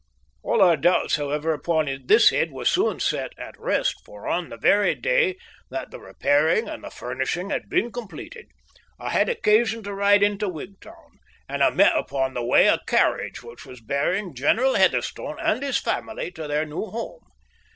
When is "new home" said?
16.65-17.21